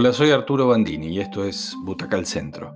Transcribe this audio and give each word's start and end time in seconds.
Hola, 0.00 0.14
soy 0.14 0.30
Arturo 0.30 0.66
Bandini 0.66 1.08
y 1.08 1.20
esto 1.20 1.44
es 1.44 1.76
Butaca 1.82 2.16
al 2.16 2.24
Centro. 2.24 2.74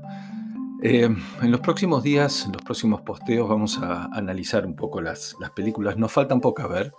Eh, 0.83 1.09
en 1.41 1.51
los 1.51 1.61
próximos 1.61 2.03
días, 2.03 2.45
en 2.45 2.53
los 2.53 2.61
próximos 2.61 3.01
posteos, 3.01 3.49
vamos 3.49 3.79
a 3.79 4.11
analizar 4.13 4.67
un 4.67 4.77
poco 4.77 5.01
las, 5.01 5.35
películas. 5.57 5.97
Nos 5.97 6.13
faltan 6.13 6.43
pocas 6.43 6.69
ver, 6.69 6.93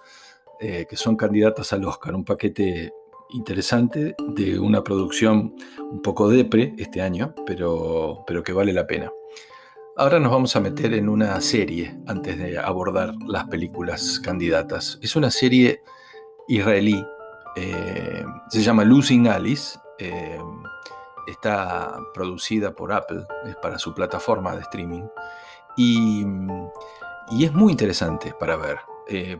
eh, 0.59 0.87
que 0.89 0.97
son 0.97 1.15
candidatas 1.15 1.73
al 1.73 1.85
Oscar, 1.85 2.15
un 2.15 2.25
paquete 2.25 2.91
interesante 3.33 4.15
de 4.29 4.57
una 4.57 4.83
producción 4.83 5.53
un 5.77 6.01
poco 6.01 6.27
depre 6.27 6.73
este 6.79 7.03
año, 7.03 7.35
pero, 7.45 8.23
pero 8.25 8.41
que 8.41 8.51
vale 8.51 8.73
la 8.73 8.87
pena. 8.87 9.11
Ahora 9.95 10.19
nos 10.19 10.31
vamos 10.31 10.55
a 10.55 10.59
meter 10.59 10.95
en 10.95 11.07
una 11.07 11.39
serie 11.39 11.99
antes 12.07 12.39
de 12.39 12.57
abordar 12.57 13.13
las 13.27 13.43
películas 13.43 14.19
candidatas. 14.21 14.97
Es 15.03 15.15
una 15.15 15.29
serie 15.29 15.83
israelí, 16.47 16.99
eh, 17.57 18.25
se 18.49 18.63
llama 18.63 18.83
Losing 18.83 19.27
Alice 19.27 19.77
eh, 19.99 20.39
está 21.27 21.97
producida 22.13 22.75
por 22.75 22.93
Apple, 22.93 23.23
es 23.47 23.55
para 23.57 23.79
su 23.79 23.93
plataforma 23.93 24.55
de 24.55 24.61
streaming, 24.61 25.03
y, 25.77 26.25
es 27.41 27.53
muy 27.53 27.71
interesante 27.71 28.33
para 28.39 28.55
ver. 28.55 28.77
Eh, 29.07 29.37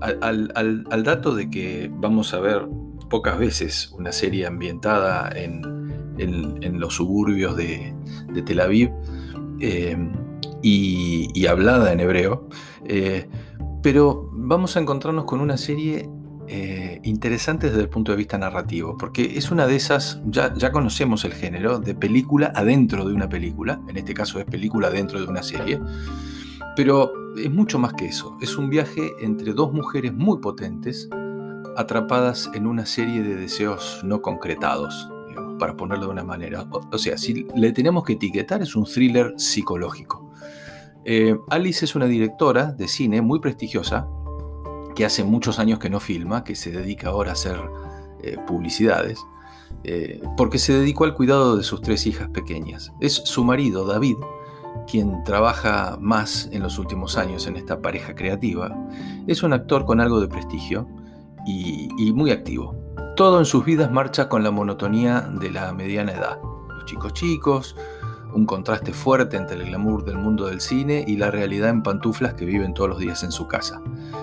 al, 0.00 1.02
dato 1.04 1.34
de 1.34 1.48
que 1.48 1.90
vamos 1.92 2.34
a 2.34 2.40
ver 2.40 2.68
pocas 3.08 3.38
veces 3.38 3.90
una 3.92 4.12
serie 4.12 4.46
ambientada 4.46 5.30
en, 5.34 5.62
los 6.78 6.94
suburbios 6.94 7.56
de, 7.56 7.94
Tel 8.44 8.60
Aviv 8.60 8.90
eh, 9.60 9.96
y, 10.62 11.46
hablada 11.46 11.92
en 11.92 12.00
hebreo, 12.00 12.48
pero 13.82 14.28
vamos 14.32 14.76
a 14.76 14.80
encontrarnos 14.80 15.24
con 15.24 15.40
una 15.40 15.56
serie 15.56 16.08
eh, 16.48 17.00
interesante 17.04 17.68
desde 17.68 17.82
el 17.82 17.88
punto 17.88 18.12
de 18.12 18.18
vista 18.18 18.38
narrativo, 18.38 18.96
porque 18.98 19.36
es 19.36 19.50
una 19.50 19.66
de 19.66 19.76
esas, 19.76 20.20
ya, 20.26 20.52
ya 20.54 20.72
conocemos 20.72 21.24
el 21.24 21.32
género, 21.32 21.78
de 21.78 21.94
película 21.94 22.52
adentro 22.54 23.04
de 23.04 23.14
una 23.14 23.28
película, 23.28 23.80
en 23.88 23.96
este 23.96 24.14
caso 24.14 24.38
es 24.38 24.44
película 24.44 24.90
dentro 24.90 25.20
de 25.20 25.26
una 25.26 25.42
serie, 25.42 25.80
pero 26.76 27.12
es 27.36 27.50
mucho 27.50 27.78
más 27.78 27.94
que 27.94 28.06
eso, 28.06 28.36
es 28.40 28.56
un 28.56 28.70
viaje 28.70 29.12
entre 29.20 29.52
dos 29.52 29.72
mujeres 29.72 30.12
muy 30.12 30.38
potentes, 30.38 31.08
atrapadas 31.76 32.50
en 32.54 32.66
una 32.66 32.86
serie 32.86 33.22
de 33.22 33.34
deseos 33.34 34.00
no 34.04 34.22
concretados, 34.22 35.08
para 35.58 35.76
ponerlo 35.76 36.06
de 36.06 36.12
una 36.12 36.24
manera. 36.24 36.66
O, 36.70 36.98
sea, 36.98 37.16
si 37.18 37.46
le 37.54 37.72
tenemos 37.72 38.04
que 38.04 38.14
etiquetar, 38.14 38.62
es 38.62 38.76
un 38.76 38.84
thriller 38.84 39.34
psicológico. 39.36 40.30
Eh, 41.04 41.36
Alice 41.50 41.84
es 41.84 41.94
una 41.94 42.06
directora 42.06 42.72
de 42.72 42.88
cine 42.88 43.20
muy 43.20 43.40
prestigiosa, 43.40 44.08
que 44.94 45.04
hace 45.04 45.24
muchos 45.24 45.58
años 45.58 45.78
que 45.78 45.90
no 45.90 46.00
filma, 46.00 46.44
que 46.44 46.54
se 46.54 46.70
dedica 46.70 47.08
ahora 47.08 47.30
a 47.30 47.32
hacer 47.34 47.60
eh, 48.22 48.36
publicidades, 48.46 49.18
eh, 49.82 50.22
porque 50.36 50.58
se 50.58 50.72
dedicó 50.72 51.04
al 51.04 51.14
cuidado 51.14 51.56
de 51.56 51.62
sus 51.62 51.80
tres 51.82 52.06
hijas 52.06 52.28
pequeñas. 52.28 52.92
Es 53.00 53.14
su 53.14 53.44
marido, 53.44 53.86
David, 53.86 54.16
quien 54.86 55.22
trabaja 55.24 55.98
más 56.00 56.48
en 56.52 56.62
los 56.62 56.78
últimos 56.78 57.16
años 57.16 57.46
en 57.46 57.56
esta 57.56 57.80
pareja 57.80 58.14
creativa. 58.14 58.74
Es 59.26 59.42
un 59.42 59.52
actor 59.52 59.84
con 59.84 60.00
algo 60.00 60.20
de 60.20 60.28
prestigio 60.28 60.88
y, 61.46 61.88
y 61.98 62.12
muy 62.12 62.30
activo. 62.30 62.76
Todo 63.16 63.38
en 63.38 63.44
sus 63.44 63.64
vidas 63.64 63.92
marcha 63.92 64.28
con 64.28 64.42
la 64.42 64.50
monotonía 64.50 65.20
de 65.20 65.50
la 65.50 65.72
mediana 65.72 66.12
edad. 66.12 66.38
Los 66.68 66.84
chicos 66.86 67.12
chicos, 67.12 67.76
un 68.34 68.46
contraste 68.46 68.92
fuerte 68.92 69.36
entre 69.36 69.56
el 69.56 69.66
glamour 69.66 70.04
del 70.04 70.18
mundo 70.18 70.46
del 70.46 70.60
cine 70.60 71.04
y 71.06 71.16
la 71.16 71.30
realidad 71.30 71.70
en 71.70 71.82
pantuflas 71.82 72.34
que 72.34 72.44
viven 72.44 72.74
todos 72.74 72.90
los 72.90 72.98
días 72.98 73.22
en 73.22 73.32
su 73.32 73.46
casa. 73.46 73.80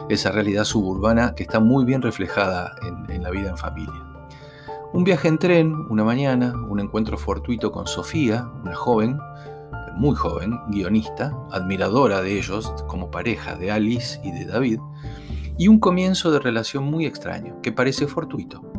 Esa 0.10 0.32
realidad 0.32 0.66
suburbana 0.66 1.34
que 1.34 1.44
está 1.44 1.60
muy 1.60 1.86
bien 1.86 2.02
reflejada 2.02 2.76
en, 2.84 3.24
la 3.24 3.30
vida 3.30 3.50
en 3.50 3.58
familia. 3.58 4.06
Un 4.94 5.04
viaje 5.04 5.30
en 5.30 5.38
tren, 5.38 5.74
una 5.90 6.04
mañana, 6.04 6.54
un 6.70 6.80
encuentro 6.80 7.18
fortuito 7.18 7.72
con 7.72 7.88
Sofía, 7.88 8.50
una 8.64 8.76
joven, 8.76 9.18
muy 9.96 10.16
joven, 10.16 10.60
guionista, 10.68 11.34
admiradora 11.52 12.22
de 12.22 12.38
ellos 12.38 12.74
como 12.88 13.10
pareja 13.10 13.56
de 13.56 13.72
Alice 13.72 14.20
y 14.24 14.32
de 14.32 14.46
David, 14.46 14.80
y 15.58 15.68
un 15.68 15.80
comienzo 15.80 16.32
de 16.32 16.40
relación 16.40 16.84
muy 16.84 17.06
extraño, 17.06 17.62
que 17.62 17.72
parece 17.72 18.08
fortuito 18.08 18.71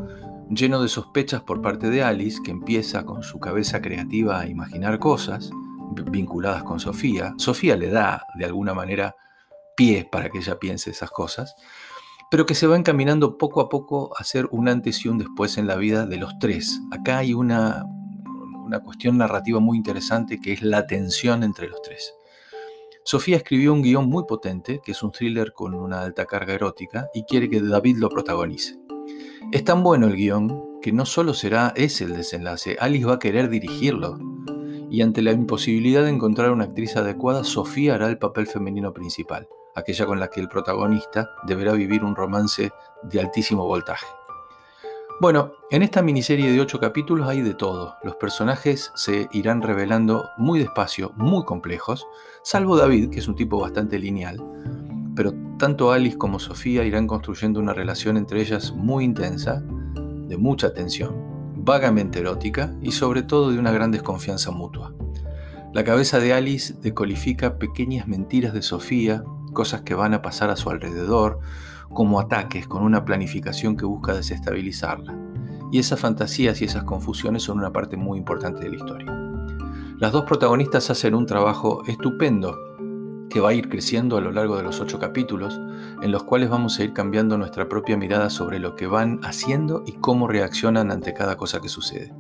lleno 0.51 0.83
de 0.83 0.89
sospechas 0.89 1.43
por 1.43 1.63
parte 1.63 1.91
de 1.91 2.03
Alice, 2.03 2.41
que 2.45 2.51
empieza 2.51 3.05
con 3.05 3.23
su 3.23 3.39
cabeza 3.41 3.81
creativa 3.81 4.41
a 4.41 4.47
imaginar 4.47 4.99
cosas 4.99 5.51
vinculadas 6.11 6.63
con 6.63 6.81
Sofía. 6.81 7.35
Sofía 7.39 7.77
le 7.77 7.91
da, 7.91 8.27
de 8.35 8.45
alguna 8.45 8.75
manera, 8.75 9.15
pies 9.77 10.07
para 10.11 10.29
que 10.29 10.39
ella 10.39 10.59
piense 10.59 10.91
esas 10.91 11.11
cosas, 11.11 11.55
pero 12.31 12.47
que 12.47 12.55
se 12.55 12.67
va 12.67 12.77
encaminando 12.77 13.37
poco 13.37 13.61
a 13.61 13.69
poco 13.69 14.11
a 14.19 14.25
ser 14.25 14.49
un 14.51 14.69
antes 14.69 15.05
y 15.05 15.09
un 15.09 15.19
después 15.19 15.59
en 15.59 15.67
la 15.67 15.77
vida 15.77 16.07
de 16.07 16.17
los 16.17 16.39
tres. 16.39 16.81
Acá 16.91 17.19
hay 17.19 17.35
una, 17.35 17.85
una 18.65 18.81
cuestión 18.81 19.19
narrativa 19.19 19.61
muy 19.61 19.77
interesante 19.77 20.41
que 20.41 20.53
es 20.53 20.63
la 20.63 20.87
tensión 20.87 21.43
entre 21.43 21.69
los 21.69 21.83
tres. 21.83 22.15
Sofía 23.05 23.37
escribió 23.37 23.73
un 23.73 23.83
guion 23.83 24.09
muy 24.09 24.25
potente, 24.25 24.81
que 24.83 24.93
es 24.93 25.03
un 25.03 25.11
thriller 25.11 25.53
con 25.53 25.75
una 25.75 26.03
alta 26.03 26.25
carga 26.25 26.55
erótica, 26.55 27.09
y 27.13 27.25
quiere 27.25 27.51
que 27.51 27.61
David 27.61 27.97
lo 27.99 28.09
protagonice. 28.09 28.79
Es 29.53 29.65
tan 29.65 29.83
bueno 29.83 30.07
el 30.07 30.17
guion 30.17 30.81
que 30.81 30.93
no 30.93 31.07
solo 31.07 31.35
será 31.35 31.73
ese 31.77 32.05
el 32.05 32.17
desenlace, 32.17 32.77
Alice 32.81 33.07
va 33.07 33.15
a 33.15 33.19
querer 33.19 33.49
dirigirlo. 33.49 34.19
Y 34.91 35.01
ante 35.03 35.23
la 35.23 35.33
imposibilidad 35.33 36.03
de 36.03 36.11
encontrar 36.11 36.51
una 36.51 36.65
actriz 36.65 36.97
adecuada, 36.97 37.45
Sofía 37.45 37.95
hará 37.95 38.09
el 38.09 38.19
papel 38.19 38.47
femenino 38.47 38.93
principal, 38.93 39.49
aquella 39.75 40.07
con 40.07 40.21
la 40.21 40.29
que 40.29 40.41
el 40.41 40.49
protagonista 40.49 41.31
deberá 41.47 41.73
vivir 41.73 42.05
un 42.05 42.17
romance 42.17 42.73
de 43.03 43.21
altísimo 43.21 43.67
voltaje. 43.67 44.07
Bueno, 45.21 45.53
en 45.71 45.83
esta 45.83 46.03
miniserie 46.03 46.51
de 46.51 46.61
8 46.61 46.81
capítulos 46.81 47.29
hay 47.29 47.43
de 47.43 47.55
todo. 47.55 47.95
Los 48.03 48.17
personajes 48.17 48.91
se 48.97 49.29
irán 49.33 49.63
revelando 49.63 50.31
muy 50.37 50.59
despacio, 50.59 51.13
muy 51.15 51.45
complejos, 51.45 52.07
salvo 52.43 52.77
David, 52.77 53.11
que 53.11 53.21
es 53.21 53.29
un 53.29 53.37
tipo 53.37 53.61
bastante 53.61 54.01
lineal, 54.01 54.43
pero 55.15 55.35
tanto 55.59 55.93
Alice 55.93 56.19
como 56.19 56.39
Sofía 56.39 56.85
irán 56.85 57.07
construyendo 57.07 57.61
una 57.61 57.73
relación 57.73 58.17
entre 58.17 58.41
ellas 58.41 58.73
muy 58.73 59.05
intensa, 59.05 59.63
de 59.63 60.37
mucha 60.37 60.73
tensión, 60.73 61.15
vagamente 61.57 62.21
erótica 62.21 62.75
y 62.81 62.93
sobre 62.93 63.23
todo 63.23 63.51
de 63.51 63.59
una 63.59 63.73
gran 63.73 63.91
desconfianza 63.91 64.51
mutua. 64.51 64.95
La 65.73 65.85
cabeza 65.85 66.19
de 66.19 66.33
Alice 66.33 66.75
decolifica 66.81 67.59
pequeñas 67.59 68.07
mentiras 68.07 68.53
de 68.53 68.63
Sofía, 68.63 69.25
cosas 69.53 69.83
que 69.83 69.95
van 69.95 70.15
a 70.15 70.23
pasar 70.23 70.51
a 70.51 70.57
su 70.57 70.71
alrededor, 70.71 71.41
como 71.91 72.21
ataques 72.21 72.67
con 72.67 72.83
una 72.83 73.05
planificación 73.05 73.77
que 73.77 73.85
busca 73.85 74.15
desestabilizarla. 74.15 75.17
Y 75.71 75.79
esas 75.79 76.01
fantasías 76.01 76.61
y 76.61 76.67
esas 76.67 76.85
confusiones 76.85 77.43
son 77.43 77.59
una 77.59 77.73
parte 77.73 77.97
muy 77.97 78.19
importante 78.19 78.63
de 78.65 78.71
la 78.71 78.77
historia. 78.77 79.23
Las 79.99 80.13
dos 80.13 80.25
protagonistas 80.25 80.91
hacen 80.91 81.15
un 81.15 81.27
trabajo 81.27 81.83
estupendo 81.87 82.72
que 83.33 83.41
va 83.41 83.49
a 83.49 83.55
ir 83.55 83.71
creciendo 83.71 84.19
a 84.19 84.21
lo 84.21 84.31
largo 84.31 84.59
de 84.59 84.63
los 84.63 84.79
ocho 84.81 84.99
capítulos, 84.99 85.59
en 86.03 86.13
los 86.13 86.23
cuales 86.25 86.51
vamos 86.51 86.79
a 86.79 86.85
ir 86.85 86.93
cambiando 86.93 87.39
nuestra 87.39 87.67
propia 87.67 87.97
mirada 87.97 88.29
sobre 88.29 88.59
lo 88.59 88.77
que 88.77 88.87
van 88.87 89.21
haciendo 89.25 89.85
y 89.87 89.93
cómo 89.93 90.29
reaccionan 90.29 90.91
ante 90.91 91.15
cada 91.15 91.39
cosa 91.39 91.59
que 91.63 91.71
sucede. 91.71 92.13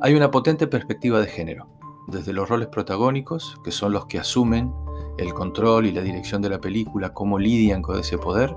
Hay 0.00 0.14
una 0.14 0.30
potente 0.30 0.66
perspectiva 0.66 1.20
de 1.20 1.26
género, 1.26 1.68
desde 2.08 2.32
los 2.32 2.48
roles 2.48 2.68
protagónicos, 2.68 3.60
que 3.62 3.70
son 3.70 3.92
los 3.92 4.06
que 4.06 4.18
asumen 4.18 4.72
el 5.18 5.34
control 5.34 5.84
y 5.84 5.92
la 5.92 6.00
dirección 6.00 6.40
de 6.40 6.48
la 6.48 6.58
película, 6.58 7.12
cómo 7.12 7.38
lidian 7.38 7.82
con 7.82 7.98
ese 7.98 8.16
poder, 8.16 8.56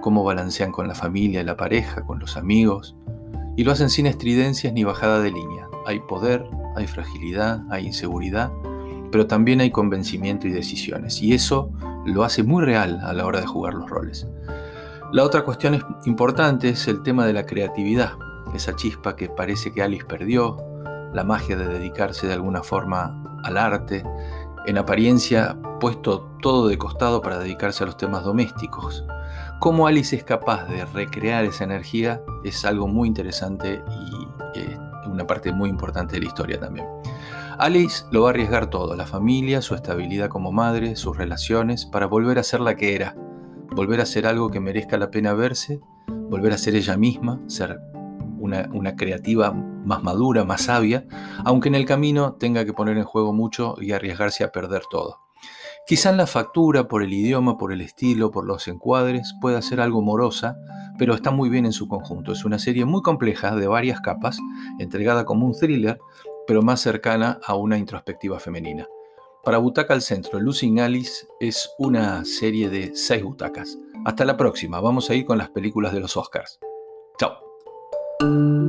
cómo 0.00 0.24
balancean 0.24 0.72
con 0.72 0.88
la 0.88 0.96
familia, 0.96 1.44
la 1.44 1.56
pareja, 1.56 2.04
con 2.06 2.18
los 2.18 2.36
amigos, 2.36 2.96
y 3.56 3.62
lo 3.62 3.70
hacen 3.70 3.88
sin 3.88 4.06
estridencias 4.06 4.72
ni 4.72 4.82
bajada 4.82 5.20
de 5.20 5.30
línea. 5.30 5.68
Hay 5.86 6.00
poder, 6.00 6.44
hay 6.74 6.88
fragilidad, 6.88 7.62
hay 7.70 7.86
inseguridad, 7.86 8.50
pero 9.10 9.26
también 9.26 9.60
hay 9.60 9.70
convencimiento 9.70 10.46
y 10.46 10.50
decisiones, 10.50 11.20
y 11.22 11.34
eso 11.34 11.70
lo 12.06 12.24
hace 12.24 12.42
muy 12.42 12.64
real 12.64 13.00
a 13.02 13.12
la 13.12 13.26
hora 13.26 13.40
de 13.40 13.46
jugar 13.46 13.74
los 13.74 13.88
roles. 13.88 14.26
La 15.12 15.24
otra 15.24 15.42
cuestión 15.42 15.84
importante 16.04 16.68
es 16.68 16.86
el 16.88 17.02
tema 17.02 17.26
de 17.26 17.32
la 17.32 17.46
creatividad, 17.46 18.12
esa 18.54 18.76
chispa 18.76 19.16
que 19.16 19.28
parece 19.28 19.72
que 19.72 19.82
Alice 19.82 20.04
perdió, 20.04 20.56
la 21.12 21.24
magia 21.24 21.56
de 21.56 21.66
dedicarse 21.66 22.26
de 22.26 22.34
alguna 22.34 22.62
forma 22.62 23.20
al 23.42 23.56
arte, 23.56 24.04
en 24.66 24.78
apariencia 24.78 25.56
puesto 25.80 26.30
todo 26.40 26.68
de 26.68 26.78
costado 26.78 27.22
para 27.22 27.38
dedicarse 27.38 27.82
a 27.82 27.86
los 27.86 27.96
temas 27.96 28.22
domésticos. 28.22 29.04
Cómo 29.58 29.86
Alice 29.86 30.14
es 30.14 30.24
capaz 30.24 30.66
de 30.68 30.84
recrear 30.84 31.44
esa 31.44 31.64
energía 31.64 32.22
es 32.44 32.64
algo 32.64 32.86
muy 32.86 33.08
interesante 33.08 33.82
y 33.90 34.58
eh, 34.58 34.78
una 35.06 35.26
parte 35.26 35.52
muy 35.52 35.68
importante 35.68 36.14
de 36.14 36.20
la 36.20 36.26
historia 36.26 36.60
también. 36.60 36.86
Alice 37.60 38.06
lo 38.10 38.22
va 38.22 38.28
a 38.28 38.30
arriesgar 38.30 38.70
todo, 38.70 38.96
la 38.96 39.04
familia, 39.04 39.60
su 39.60 39.74
estabilidad 39.74 40.30
como 40.30 40.50
madre, 40.50 40.96
sus 40.96 41.18
relaciones, 41.18 41.84
para 41.84 42.06
volver 42.06 42.38
a 42.38 42.42
ser 42.42 42.60
la 42.60 42.74
que 42.74 42.94
era, 42.94 43.14
volver 43.76 44.00
a 44.00 44.06
ser 44.06 44.26
algo 44.26 44.48
que 44.48 44.60
merezca 44.60 44.96
la 44.96 45.10
pena 45.10 45.34
verse, 45.34 45.78
volver 46.08 46.54
a 46.54 46.58
ser 46.58 46.74
ella 46.74 46.96
misma, 46.96 47.38
ser 47.48 47.78
una, 48.38 48.66
una, 48.72 48.96
creativa 48.96 49.52
más 49.52 50.02
madura, 50.02 50.46
más 50.46 50.62
sabia, 50.62 51.06
aunque 51.44 51.68
en 51.68 51.74
el 51.74 51.84
camino 51.84 52.32
tenga 52.32 52.64
que 52.64 52.72
poner 52.72 52.96
en 52.96 53.04
juego 53.04 53.34
mucho 53.34 53.74
y 53.78 53.92
arriesgarse 53.92 54.42
a 54.42 54.52
perder 54.52 54.84
todo. 54.90 55.18
Quizá 55.86 56.08
en 56.08 56.16
la 56.16 56.26
factura, 56.26 56.88
por 56.88 57.02
el 57.02 57.12
idioma, 57.12 57.58
por 57.58 57.74
el 57.74 57.82
estilo, 57.82 58.30
por 58.30 58.46
los 58.46 58.68
encuadres, 58.68 59.34
pueda 59.38 59.60
ser 59.60 59.82
algo 59.82 60.00
morosa, 60.00 60.56
pero 60.98 61.12
está 61.14 61.30
muy 61.30 61.50
bien 61.50 61.66
en 61.66 61.72
su 61.72 61.88
conjunto. 61.88 62.32
Es 62.32 62.46
una 62.46 62.58
serie 62.58 62.86
muy 62.86 63.02
compleja, 63.02 63.54
de 63.54 63.66
varias 63.66 64.00
capas, 64.00 64.38
entregada 64.78 65.26
como 65.26 65.44
un 65.44 65.52
thriller, 65.52 65.98
pero 66.50 66.62
más 66.62 66.80
cercana 66.80 67.38
a 67.46 67.54
una 67.54 67.78
introspectiva 67.78 68.40
femenina. 68.40 68.88
Para 69.44 69.58
Butaca 69.58 69.94
al 69.94 70.02
Centro, 70.02 70.40
Losing 70.40 70.80
Alice 70.80 71.24
es 71.38 71.70
una 71.78 72.24
serie 72.24 72.68
de 72.68 72.90
seis 72.96 73.22
butacas. 73.22 73.78
Hasta 74.04 74.24
la 74.24 74.36
próxima, 74.36 74.80
vamos 74.80 75.08
a 75.10 75.14
ir 75.14 75.26
con 75.26 75.38
las 75.38 75.50
películas 75.50 75.92
de 75.92 76.00
los 76.00 76.16
Oscars. 76.16 76.58
Chao. 77.20 78.59